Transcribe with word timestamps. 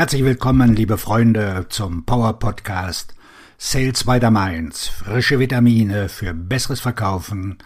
Herzlich 0.00 0.24
willkommen, 0.24 0.72
liebe 0.74 0.96
Freunde, 0.96 1.66
zum 1.68 2.06
Power 2.06 2.38
Podcast 2.38 3.14
Sales 3.58 4.04
by 4.04 4.18
the 4.18 4.30
Mainz. 4.30 4.88
Frische 4.88 5.38
Vitamine 5.38 6.08
für 6.08 6.32
besseres 6.32 6.80
Verkaufen 6.80 7.58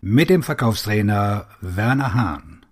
mit 0.00 0.30
dem 0.30 0.44
Verkaufstrainer 0.44 1.48
Werner 1.60 2.14
Hahn. 2.14 2.64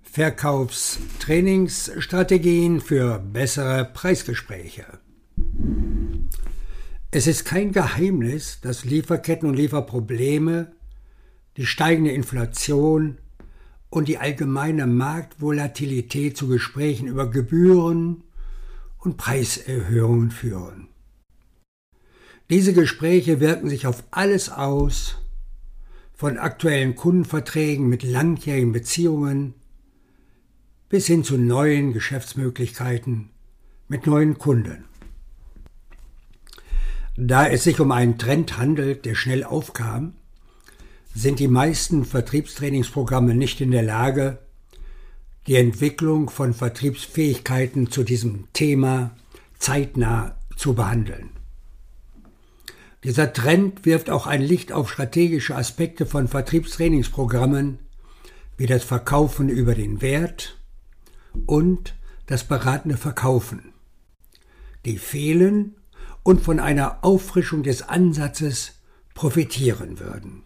Verkaufstrainingsstrategien 0.00 2.80
für 2.80 3.18
bessere 3.18 3.84
Preisgespräche. 3.84 4.86
Es 7.10 7.26
ist 7.26 7.44
kein 7.44 7.72
Geheimnis, 7.72 8.62
dass 8.62 8.86
Lieferketten 8.86 9.46
und 9.46 9.56
Lieferprobleme 9.56 10.72
die 11.56 11.66
steigende 11.66 12.12
Inflation 12.12 13.18
und 13.90 14.08
die 14.08 14.18
allgemeine 14.18 14.86
Marktvolatilität 14.86 16.36
zu 16.36 16.48
Gesprächen 16.48 17.08
über 17.08 17.28
Gebühren 17.28 18.22
und 18.98 19.16
Preiserhöhungen 19.16 20.30
führen. 20.30 20.88
Diese 22.50 22.72
Gespräche 22.72 23.40
wirken 23.40 23.68
sich 23.68 23.86
auf 23.86 24.04
alles 24.10 24.50
aus, 24.50 25.16
von 26.20 26.36
aktuellen 26.36 26.96
Kundenverträgen 26.96 27.88
mit 27.88 28.02
langjährigen 28.02 28.72
Beziehungen 28.72 29.54
bis 30.90 31.06
hin 31.06 31.24
zu 31.24 31.38
neuen 31.38 31.94
Geschäftsmöglichkeiten 31.94 33.30
mit 33.88 34.06
neuen 34.06 34.36
Kunden. 34.36 34.84
Da 37.16 37.46
es 37.46 37.64
sich 37.64 37.80
um 37.80 37.90
einen 37.90 38.18
Trend 38.18 38.58
handelt, 38.58 39.06
der 39.06 39.14
schnell 39.14 39.44
aufkam, 39.44 40.12
sind 41.14 41.38
die 41.38 41.48
meisten 41.48 42.04
Vertriebstrainingsprogramme 42.04 43.34
nicht 43.34 43.60
in 43.60 43.70
der 43.70 43.82
Lage, 43.82 44.38
die 45.46 45.56
Entwicklung 45.56 46.30
von 46.30 46.54
Vertriebsfähigkeiten 46.54 47.90
zu 47.90 48.04
diesem 48.04 48.48
Thema 48.52 49.16
zeitnah 49.58 50.36
zu 50.56 50.74
behandeln. 50.74 51.30
Dieser 53.02 53.32
Trend 53.32 53.86
wirft 53.86 54.10
auch 54.10 54.26
ein 54.26 54.42
Licht 54.42 54.72
auf 54.72 54.90
strategische 54.90 55.56
Aspekte 55.56 56.04
von 56.06 56.28
Vertriebstrainingsprogrammen 56.28 57.78
wie 58.58 58.66
das 58.66 58.84
Verkaufen 58.84 59.48
über 59.48 59.74
den 59.74 60.02
Wert 60.02 60.58
und 61.46 61.94
das 62.26 62.44
beratende 62.44 62.98
Verkaufen, 62.98 63.72
die 64.84 64.98
fehlen 64.98 65.76
und 66.22 66.42
von 66.42 66.60
einer 66.60 67.02
Auffrischung 67.02 67.62
des 67.62 67.80
Ansatzes 67.80 68.72
profitieren 69.14 69.98
würden. 69.98 70.42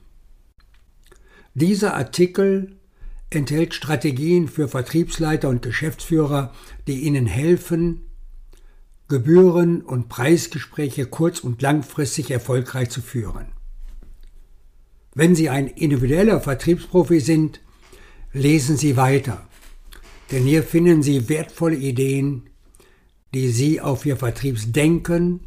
Dieser 1.56 1.94
Artikel 1.94 2.74
enthält 3.30 3.74
Strategien 3.74 4.48
für 4.48 4.66
Vertriebsleiter 4.66 5.48
und 5.48 5.62
Geschäftsführer, 5.62 6.52
die 6.88 7.02
ihnen 7.02 7.27
helfen, 7.27 8.06
Gebühren- 9.06 9.82
und 9.82 10.08
Preisgespräche 10.08 11.06
kurz- 11.06 11.38
und 11.38 11.62
langfristig 11.62 12.32
erfolgreich 12.32 12.91
zu 12.91 13.02
führen. 13.02 13.47
Wenn 15.14 15.36
Sie 15.36 15.48
ein 15.48 15.69
individueller 15.69 16.41
Vertriebsprofi 16.41 17.20
sind, 17.20 17.60
lesen 18.32 18.77
Sie 18.77 18.97
weiter, 18.97 19.47
denn 20.32 20.42
hier 20.42 20.64
finden 20.64 21.05
Sie 21.05 21.28
wertvolle 21.28 21.77
Ideen, 21.77 22.50
die 23.32 23.48
Sie 23.50 23.80
auf 23.80 24.05
Ihr 24.05 24.16
Vertriebsdenken 24.16 25.41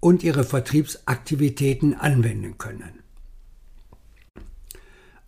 und 0.00 0.22
Ihre 0.22 0.44
Vertriebsaktivitäten 0.44 1.92
anwenden 1.92 2.56
können 2.56 3.05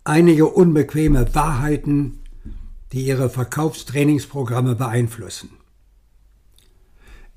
einige 0.09 0.47
unbequeme 0.47 1.35
Wahrheiten, 1.35 2.21
die 2.91 3.05
Ihre 3.05 3.29
Verkaufstrainingsprogramme 3.29 4.73
beeinflussen. 4.75 5.51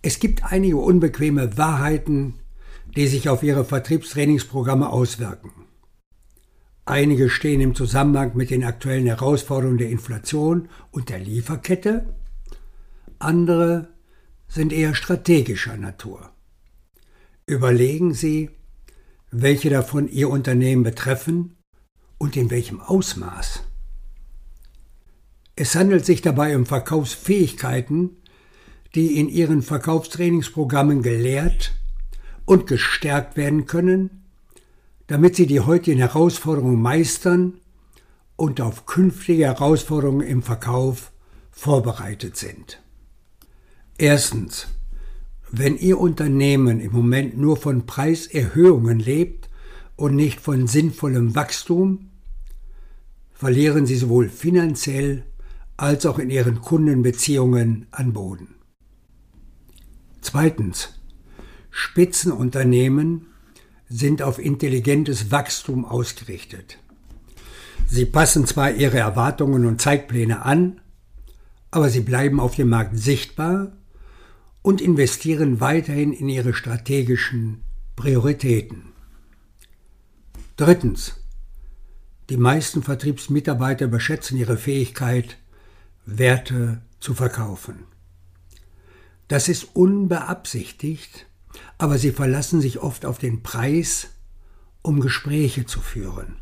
Es 0.00 0.18
gibt 0.18 0.44
einige 0.44 0.78
unbequeme 0.78 1.58
Wahrheiten, 1.58 2.38
die 2.96 3.08
sich 3.08 3.28
auf 3.28 3.42
Ihre 3.42 3.66
Vertriebstrainingsprogramme 3.66 4.88
auswirken. 4.88 5.52
Einige 6.86 7.28
stehen 7.28 7.60
im 7.60 7.74
Zusammenhang 7.74 8.34
mit 8.34 8.48
den 8.48 8.64
aktuellen 8.64 9.06
Herausforderungen 9.06 9.78
der 9.78 9.90
Inflation 9.90 10.70
und 10.92 11.10
der 11.10 11.18
Lieferkette, 11.18 12.06
andere 13.18 13.88
sind 14.48 14.72
eher 14.72 14.94
strategischer 14.94 15.76
Natur. 15.76 16.30
Überlegen 17.44 18.14
Sie, 18.14 18.48
welche 19.30 19.68
davon 19.68 20.08
Ihr 20.08 20.30
Unternehmen 20.30 20.84
betreffen 20.84 21.56
und 22.22 22.36
in 22.36 22.50
welchem 22.52 22.80
Ausmaß. 22.80 23.64
Es 25.56 25.74
handelt 25.74 26.06
sich 26.06 26.22
dabei 26.22 26.54
um 26.54 26.66
Verkaufsfähigkeiten, 26.66 28.10
die 28.94 29.18
in 29.18 29.28
ihren 29.28 29.60
Verkaufstrainingsprogrammen 29.60 31.02
gelehrt 31.02 31.72
und 32.44 32.68
gestärkt 32.68 33.36
werden 33.36 33.66
können, 33.66 34.22
damit 35.08 35.34
sie 35.34 35.48
die 35.48 35.58
heutigen 35.58 35.98
Herausforderungen 35.98 36.80
meistern 36.80 37.54
und 38.36 38.60
auf 38.60 38.86
künftige 38.86 39.46
Herausforderungen 39.46 40.24
im 40.24 40.44
Verkauf 40.44 41.10
vorbereitet 41.50 42.36
sind. 42.36 42.80
Erstens. 43.98 44.68
Wenn 45.50 45.76
Ihr 45.76 45.98
Unternehmen 45.98 46.80
im 46.80 46.92
Moment 46.92 47.36
nur 47.36 47.56
von 47.56 47.84
Preiserhöhungen 47.84 49.00
lebt 49.00 49.50
und 49.96 50.14
nicht 50.14 50.40
von 50.40 50.68
sinnvollem 50.68 51.34
Wachstum, 51.34 52.11
verlieren 53.42 53.86
sie 53.86 53.96
sowohl 53.96 54.28
finanziell 54.28 55.24
als 55.76 56.06
auch 56.06 56.20
in 56.20 56.30
ihren 56.30 56.60
Kundenbeziehungen 56.60 57.86
an 57.90 58.12
Boden. 58.12 58.54
Zweitens. 60.20 60.90
Spitzenunternehmen 61.72 63.26
sind 63.88 64.22
auf 64.22 64.38
intelligentes 64.38 65.32
Wachstum 65.32 65.84
ausgerichtet. 65.84 66.78
Sie 67.88 68.04
passen 68.04 68.46
zwar 68.46 68.70
ihre 68.70 68.98
Erwartungen 68.98 69.66
und 69.66 69.80
Zeitpläne 69.80 70.44
an, 70.44 70.80
aber 71.72 71.88
sie 71.88 72.02
bleiben 72.02 72.38
auf 72.38 72.54
dem 72.54 72.68
Markt 72.68 72.96
sichtbar 72.96 73.72
und 74.62 74.80
investieren 74.80 75.58
weiterhin 75.58 76.12
in 76.12 76.28
ihre 76.28 76.54
strategischen 76.54 77.64
Prioritäten. 77.96 78.92
Drittens. 80.56 81.21
Die 82.30 82.36
meisten 82.36 82.82
Vertriebsmitarbeiter 82.82 83.86
überschätzen 83.86 84.38
ihre 84.38 84.56
Fähigkeit, 84.56 85.38
Werte 86.06 86.82
zu 87.00 87.14
verkaufen. 87.14 87.84
Das 89.28 89.48
ist 89.48 89.74
unbeabsichtigt, 89.74 91.26
aber 91.78 91.98
sie 91.98 92.12
verlassen 92.12 92.60
sich 92.60 92.80
oft 92.80 93.04
auf 93.04 93.18
den 93.18 93.42
Preis, 93.42 94.10
um 94.82 95.00
Gespräche 95.00 95.66
zu 95.66 95.80
führen. 95.80 96.36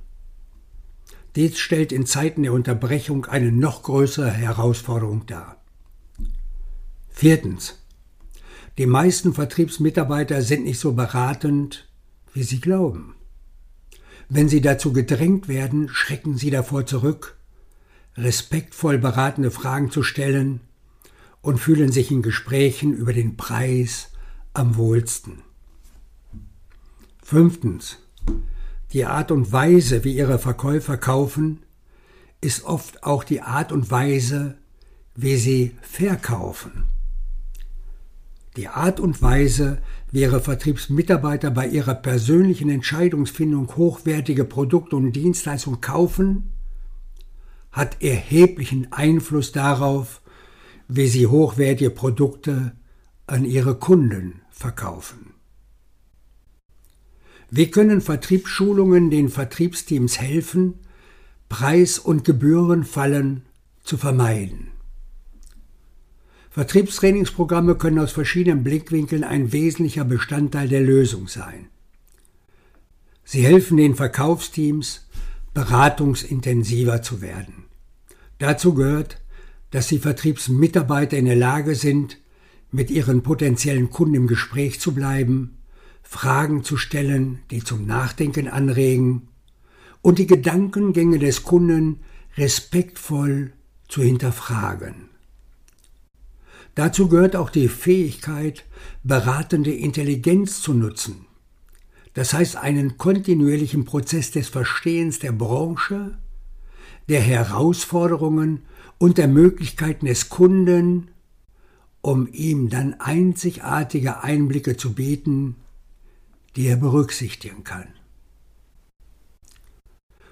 Dies 1.37 1.59
stellt 1.59 1.93
in 1.93 2.07
Zeiten 2.07 2.43
der 2.43 2.53
Unterbrechung 2.53 3.27
eine 3.27 3.53
noch 3.53 3.83
größere 3.83 4.31
Herausforderung 4.31 5.27
dar. 5.27 5.63
Viertens. 7.09 7.79
Die 8.79 8.87
meisten 8.87 9.35
Vertriebsmitarbeiter 9.35 10.43
sind 10.43 10.65
nicht 10.65 10.81
so 10.81 10.93
beratend, 10.93 11.89
wie 12.33 12.43
sie 12.43 12.61
glauben. 12.61 13.15
Wenn 14.33 14.49
sie 14.49 14.61
dazu 14.61 14.93
gedrängt 14.93 15.49
werden, 15.49 15.89
schrecken 15.89 16.37
sie 16.37 16.51
davor 16.51 16.87
zurück, 16.87 17.37
respektvoll 18.17 18.97
beratende 18.97 19.51
Fragen 19.51 19.91
zu 19.91 20.05
stellen 20.05 20.61
und 21.43 21.59
fühlen 21.59 21.91
sich 21.91 22.13
in 22.13 22.23
Gesprächen 22.23 22.95
über 22.95 23.13
den 23.13 23.37
Preis 23.37 24.13
am 24.55 24.77
wohlsten. 24.77 25.43
Fünftens. 27.21 27.99
Die 28.93 29.05
Art 29.05 29.33
und 29.33 29.51
Weise, 29.51 30.05
wie 30.05 30.15
ihre 30.15 30.39
Verkäufer 30.39 30.97
kaufen, 30.97 31.65
ist 32.41 32.63
oft 32.63 33.03
auch 33.03 33.25
die 33.25 33.43
Art 33.43 33.73
und 33.73 33.91
Weise, 33.91 34.57
wie 35.17 35.37
sie 35.37 35.77
verkaufen. 35.83 36.85
Die 38.57 38.69
Art 38.69 38.99
und 38.99 39.23
Weise, 39.23 39.81
wie 40.11 40.23
Ihre 40.23 40.41
Vertriebsmitarbeiter 40.41 41.51
bei 41.51 41.69
ihrer 41.69 41.95
persönlichen 41.95 42.69
Entscheidungsfindung 42.69 43.77
hochwertige 43.77 44.45
Produkte 44.45 44.97
und 44.97 45.13
Dienstleistungen 45.13 45.81
kaufen, 45.81 46.51
hat 47.71 48.03
erheblichen 48.03 48.93
Einfluss 48.93 49.53
darauf, 49.53 50.21
wie 50.89 51.07
sie 51.07 51.29
hochwertige 51.29 51.91
Produkte 51.91 52.73
an 53.29 53.45
ihre 53.45 53.77
Kunden 53.77 54.41
verkaufen. 54.51 55.35
Wie 57.51 57.71
können 57.71 58.01
Vertriebsschulungen 58.01 59.11
den 59.11 59.29
Vertriebsteams 59.29 60.21
helfen, 60.21 60.75
Preis- 61.49 61.99
und 61.99 62.25
Gebührenfallen 62.25 63.43
zu 63.83 63.97
vermeiden? 63.97 64.70
Vertriebstrainingsprogramme 66.51 67.77
können 67.77 68.01
aus 68.01 68.11
verschiedenen 68.11 68.65
Blickwinkeln 68.65 69.23
ein 69.23 69.53
wesentlicher 69.53 70.05
Bestandteil 70.05 70.69
der 70.69 70.81
Lösung 70.81 71.29
sein. 71.29 71.69
Sie 73.25 73.43
helfen 73.43 73.77
den 73.77 73.95
Verkaufsteams, 73.95 75.07
beratungsintensiver 75.55 77.03
zu 77.03 77.21
werden. 77.21 77.65
Dazu 78.39 78.75
gehört, 78.75 79.21
dass 79.71 79.87
die 79.87 80.01
Vertriebsmitarbeiter 80.01 81.17
in 81.17 81.27
der 81.27 81.37
Lage 81.37 81.77
sind, 81.77 82.19
mit 82.73 82.91
ihren 82.91 83.23
potenziellen 83.23 83.91
Kunden 83.91 84.15
im 84.15 84.27
Gespräch 84.27 84.81
zu 84.81 84.93
bleiben, 84.93 85.59
Fragen 86.03 86.65
zu 86.65 86.77
stellen, 86.77 87.41
die 87.53 87.63
zum 87.63 87.87
Nachdenken 87.87 88.49
anregen 88.49 89.29
und 90.03 90.19
die 90.19 90.27
Gedankengänge 90.27 91.21
des 91.21 91.45
Kunden 91.45 92.01
respektvoll 92.37 93.53
zu 93.87 94.03
hinterfragen. 94.03 95.10
Dazu 96.81 97.09
gehört 97.09 97.37
auch 97.37 97.51
die 97.51 97.69
Fähigkeit, 97.69 98.65
beratende 99.03 99.71
Intelligenz 99.71 100.63
zu 100.63 100.73
nutzen. 100.73 101.27
Das 102.15 102.33
heißt 102.33 102.57
einen 102.57 102.97
kontinuierlichen 102.97 103.85
Prozess 103.85 104.31
des 104.31 104.49
Verstehens 104.49 105.19
der 105.19 105.33
Branche, 105.33 106.17
der 107.11 107.21
Herausforderungen 107.21 108.63
und 108.97 109.19
der 109.19 109.29
Möglichkeiten 109.29 110.07
des 110.07 110.31
Kunden, 110.31 111.11
um 112.01 112.27
ihm 112.33 112.71
dann 112.71 112.95
einzigartige 112.99 114.23
Einblicke 114.23 114.79
zu 114.79 114.95
bieten, 114.95 115.57
die 116.57 116.67
er 116.67 116.77
berücksichtigen 116.77 117.63
kann. 117.63 117.89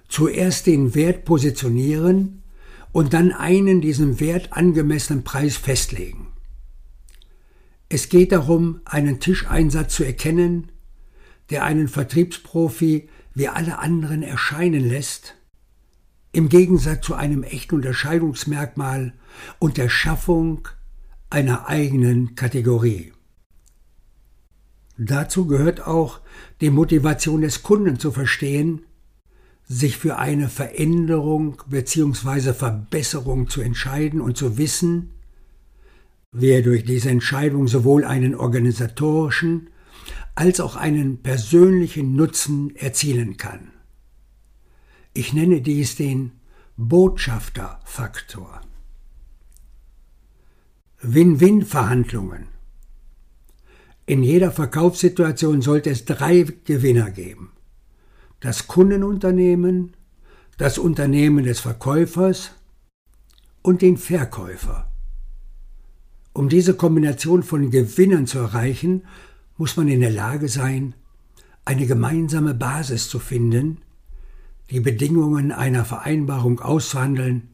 Zuerst 0.09 0.67
den 0.67 0.95
Wert 0.95 1.27
positionieren 1.27 2.43
und 2.93 3.13
dann 3.13 3.33
einen 3.33 3.83
diesem 3.83 4.19
Wert 4.19 4.55
angemessenen 4.55 5.25
Preis 5.25 5.59
festlegen. 5.59 6.29
Es 7.89 8.09
geht 8.09 8.33
darum, 8.33 8.81
einen 8.85 9.19
Tischeinsatz 9.19 9.95
zu 9.95 10.05
erkennen, 10.05 10.73
der 11.51 11.65
einen 11.65 11.89
Vertriebsprofi 11.89 13.09
wie 13.35 13.49
alle 13.49 13.79
anderen 13.79 14.23
erscheinen 14.23 14.87
lässt, 14.87 15.37
im 16.33 16.51
Gegensatz 16.51 17.07
zu 17.07 17.15
einem 17.15 17.43
echten 17.43 17.77
Unterscheidungsmerkmal 17.77 19.15
und 19.59 19.79
der 19.79 19.89
Schaffung 19.89 20.69
einer 21.31 21.69
eigenen 21.69 22.35
Kategorie. 22.35 23.13
Dazu 24.99 25.47
gehört 25.47 25.87
auch, 25.87 26.21
die 26.61 26.71
Motivation 26.71 27.41
des 27.41 27.63
Kunden 27.63 27.99
zu 27.99 28.11
verstehen, 28.11 28.83
sich 29.65 29.97
für 29.97 30.19
eine 30.19 30.49
Veränderung 30.49 31.63
bzw. 31.69 32.53
Verbesserung 32.53 33.49
zu 33.49 33.61
entscheiden 33.61 34.21
und 34.21 34.37
zu 34.37 34.59
wissen, 34.59 35.15
wie 36.33 36.51
er 36.51 36.63
durch 36.63 36.85
diese 36.85 37.11
Entscheidung 37.11 37.69
sowohl 37.69 38.05
einen 38.05 38.35
organisatorischen 38.35 39.71
als 40.35 40.61
auch 40.61 40.77
einen 40.77 41.23
persönlichen 41.23 42.15
Nutzen 42.15 42.77
erzielen 42.77 43.37
kann. 43.37 43.73
Ich 45.15 45.33
nenne 45.33 45.63
dies 45.63 45.97
den 45.97 46.33
Botschafterfaktor. 46.77 48.61
Win-Win-Verhandlungen. 51.01 52.47
In 54.07 54.23
jeder 54.23 54.53
Verkaufssituation 54.53 55.61
sollte 55.61 55.91
es 55.91 56.05
drei 56.05 56.43
Gewinner 56.65 57.11
geben. 57.11 57.53
Das 58.41 58.69
Kundenunternehmen, 58.69 59.97
das 60.57 60.79
Unternehmen 60.79 61.45
des 61.45 61.61
Verkäufers 61.61 62.53
und 63.63 63.83
den 63.83 63.97
Verkäufer. 63.97 64.89
Um 66.39 66.49
diese 66.49 66.75
Kombination 66.75 67.43
von 67.43 67.69
Gewinnern 67.73 68.29
zu 68.29 68.39
erreichen, 68.39 69.03
muss 69.57 69.77
man 69.77 69.89
in 69.89 69.99
der 69.99 70.13
Lage 70.13 70.49
sein, 70.49 70.95
eine 71.65 71.85
gemeinsame 71.85 72.55
Basis 72.55 73.09
zu 73.09 73.19
finden, 73.19 73.79
die 74.71 74.79
Bedingungen 74.79 75.51
einer 75.51 75.85
Vereinbarung 75.85 76.61
auszuhandeln, 76.61 77.49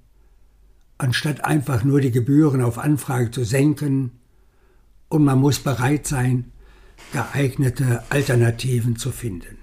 anstatt 0.99 1.47
einfach 1.47 1.83
nur 1.83 2.03
die 2.03 2.11
Gebühren 2.11 2.61
auf 2.61 2.77
Anfrage 2.77 3.31
zu 3.31 3.43
senken, 3.43 4.11
und 5.09 5.25
man 5.25 5.39
muss 5.39 5.61
bereit 5.61 6.07
sein, 6.07 6.53
geeignete 7.15 8.05
Alternativen 8.11 8.97
zu 8.97 9.13
finden. 9.13 9.57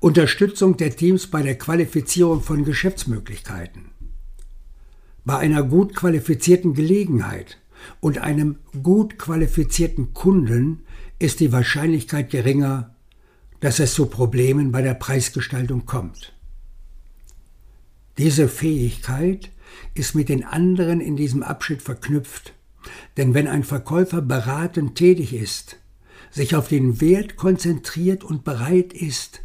Unterstützung 0.00 0.76
der 0.76 0.96
Teams 0.96 1.28
bei 1.28 1.42
der 1.42 1.56
Qualifizierung 1.56 2.42
von 2.42 2.64
Geschäftsmöglichkeiten. 2.64 3.95
Bei 5.26 5.38
einer 5.38 5.64
gut 5.64 5.96
qualifizierten 5.96 6.72
Gelegenheit 6.72 7.58
und 7.98 8.18
einem 8.18 8.60
gut 8.84 9.18
qualifizierten 9.18 10.14
Kunden 10.14 10.84
ist 11.18 11.40
die 11.40 11.50
Wahrscheinlichkeit 11.50 12.30
geringer, 12.30 12.94
dass 13.58 13.80
es 13.80 13.92
zu 13.92 14.06
Problemen 14.06 14.70
bei 14.70 14.82
der 14.82 14.94
Preisgestaltung 14.94 15.84
kommt. 15.84 16.32
Diese 18.18 18.48
Fähigkeit 18.48 19.50
ist 19.94 20.14
mit 20.14 20.28
den 20.28 20.44
anderen 20.44 21.00
in 21.00 21.16
diesem 21.16 21.42
Abschnitt 21.42 21.82
verknüpft, 21.82 22.54
denn 23.16 23.34
wenn 23.34 23.48
ein 23.48 23.64
Verkäufer 23.64 24.22
beratend 24.22 24.94
tätig 24.94 25.34
ist, 25.34 25.80
sich 26.30 26.54
auf 26.54 26.68
den 26.68 27.00
Wert 27.00 27.34
konzentriert 27.34 28.22
und 28.22 28.44
bereit 28.44 28.92
ist, 28.92 29.40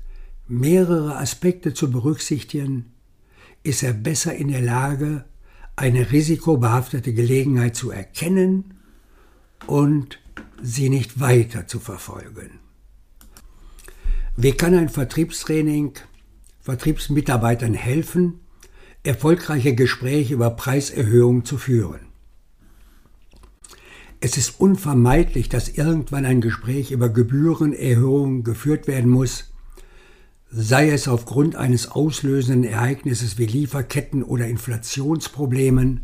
mehrere 0.48 1.18
Aspekte 1.18 1.74
zu 1.74 1.90
berücksichtigen, 1.90 2.94
ist 3.64 3.82
er 3.82 3.94
besser 3.94 4.36
in 4.36 4.50
der 4.50 4.62
Lage, 4.62 5.26
eine 5.82 6.12
risikobehaftete 6.12 7.12
Gelegenheit 7.12 7.76
zu 7.76 7.90
erkennen 7.90 8.76
und 9.66 10.20
sie 10.62 10.90
nicht 10.90 11.20
weiter 11.20 11.66
zu 11.66 11.80
verfolgen. 11.80 12.60
Wie 14.38 14.52
kann 14.52 14.76
ein 14.76 14.90
Vertriebstraining 14.90 15.94
Vertriebsmitarbeitern 16.60 17.74
helfen, 17.74 18.42
erfolgreiche 19.02 19.74
Gespräche 19.74 20.36
über 20.36 20.52
Preiserhöhungen 20.52 21.46
zu 21.46 21.58
führen? 21.58 22.02
Es 24.20 24.38
ist 24.38 24.60
unvermeidlich, 24.60 25.50
dass 25.50 25.68
irgendwann 25.68 26.26
ein 26.26 26.42
Gespräch 26.42 26.92
über 26.92 27.10
Gebührenerhöhungen 27.10 28.44
geführt 28.44 28.86
werden 28.86 29.10
muss, 29.10 29.51
sei 30.52 30.92
es 30.92 31.08
aufgrund 31.08 31.56
eines 31.56 31.90
auslösenden 31.92 32.70
Ereignisses 32.70 33.38
wie 33.38 33.46
Lieferketten 33.46 34.22
oder 34.22 34.48
Inflationsproblemen 34.48 36.02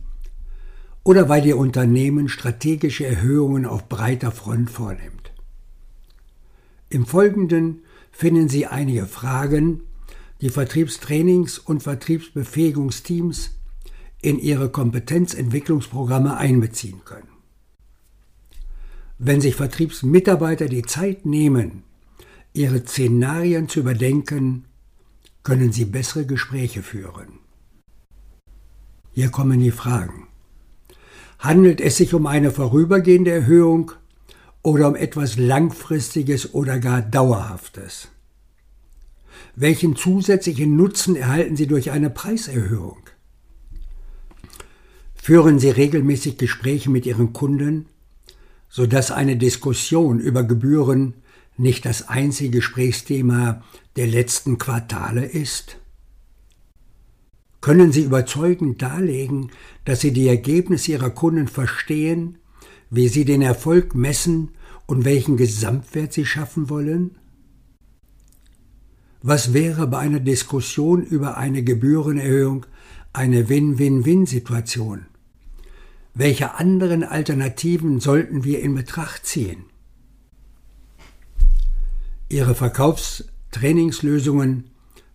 oder 1.03 1.27
weil 1.27 1.45
Ihr 1.45 1.57
Unternehmen 1.57 2.29
strategische 2.29 3.05
Erhöhungen 3.05 3.65
auf 3.65 3.89
breiter 3.89 4.31
Front 4.31 4.69
vornimmt. 4.69 5.33
Im 6.89 7.05
Folgenden 7.05 7.81
finden 8.11 8.47
Sie 8.47 8.65
einige 8.65 9.05
Fragen, 9.05 9.81
die 10.39 10.49
Vertriebstrainings- 10.49 11.59
und 11.59 11.83
Vertriebsbefähigungsteams 11.83 13.51
in 14.21 14.39
ihre 14.39 14.69
Kompetenzentwicklungsprogramme 14.69 16.37
einbeziehen 16.37 17.01
können. 17.03 17.27
Wenn 19.19 19.41
sich 19.41 19.55
Vertriebsmitarbeiter 19.55 20.67
die 20.67 20.83
Zeit 20.83 21.25
nehmen, 21.25 21.83
ihre 22.57 22.83
Szenarien 22.85 23.69
zu 23.69 23.79
überdenken, 23.79 24.65
können 25.43 25.71
sie 25.71 25.85
bessere 25.85 26.25
Gespräche 26.25 26.83
führen. 26.83 27.39
Hier 29.11 29.29
kommen 29.29 29.59
die 29.59 29.71
Fragen. 29.71 30.27
Handelt 31.39 31.79
es 31.81 31.97
sich 31.97 32.13
um 32.13 32.27
eine 32.27 32.51
vorübergehende 32.51 33.31
Erhöhung 33.31 33.91
oder 34.63 34.87
um 34.87 34.95
etwas 34.95 35.37
Langfristiges 35.37 36.53
oder 36.53 36.79
gar 36.79 37.01
Dauerhaftes? 37.01 38.09
Welchen 39.55 39.95
zusätzlichen 39.95 40.75
Nutzen 40.75 41.15
erhalten 41.15 41.55
Sie 41.55 41.67
durch 41.67 41.91
eine 41.91 42.09
Preiserhöhung? 42.09 42.97
Führen 45.15 45.59
Sie 45.59 45.69
regelmäßig 45.69 46.37
Gespräche 46.37 46.89
mit 46.89 47.05
Ihren 47.05 47.33
Kunden, 47.33 47.87
sodass 48.69 49.11
eine 49.11 49.37
Diskussion 49.37 50.19
über 50.19 50.43
Gebühren 50.43 51.15
nicht 51.57 51.85
das 51.85 52.07
einzige 52.07 52.57
Gesprächsthema 52.57 53.63
der 53.95 54.07
letzten 54.07 54.57
Quartale 54.57 55.25
ist? 55.25 55.77
Können 57.61 57.91
Sie 57.91 58.03
überzeugend 58.03 58.81
darlegen, 58.81 59.51
dass 59.83 60.01
Sie 60.01 60.13
die 60.13 60.27
Ergebnisse 60.27 60.91
Ihrer 60.91 61.09
Kunden 61.09 61.47
verstehen, 61.47 62.37
wie 62.89 63.07
Sie 63.07 63.25
den 63.25 63.41
Erfolg 63.41 63.95
messen 63.95 64.51
und 64.85 65.05
welchen 65.05 65.37
Gesamtwert 65.37 66.13
Sie 66.13 66.25
schaffen 66.25 66.69
wollen? 66.69 67.17
Was 69.21 69.53
wäre 69.53 69.87
bei 69.87 69.97
einer 69.97 70.19
Diskussion 70.19 71.03
über 71.03 71.37
eine 71.37 71.63
Gebührenerhöhung 71.63 72.65
eine 73.11 73.49
Win-Win-Win-Situation? 73.49 75.07
Welche 76.13 76.55
anderen 76.55 77.03
Alternativen 77.03 77.99
sollten 77.99 78.43
wir 78.43 78.61
in 78.61 78.75
Betracht 78.75 79.25
ziehen? 79.25 79.65
Ihre 82.29 82.55
Verkaufstrainingslösungen 82.55 84.71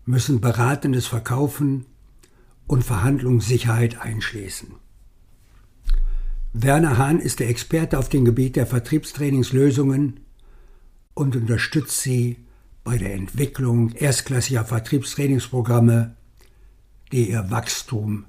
müssen 0.06 0.40
beratendes 0.40 1.06
Verkaufen 1.06 1.84
und 2.66 2.84
Verhandlungssicherheit 2.84 4.00
einschließen. 4.00 4.76
Werner 6.54 6.98
Hahn 6.98 7.18
ist 7.18 7.40
der 7.40 7.50
Experte 7.50 7.98
auf 7.98 8.08
dem 8.08 8.24
Gebiet 8.24 8.56
der 8.56 8.66
Vertriebstrainingslösungen 8.66 10.20
und 11.14 11.36
unterstützt 11.36 12.00
sie 12.00 12.38
bei 12.84 12.96
der 12.96 13.12
Entwicklung 13.14 13.92
erstklassiger 13.92 14.64
Vertriebstrainingsprogramme, 14.64 16.16
die 17.12 17.30
ihr 17.30 17.50
Wachstum 17.50 18.24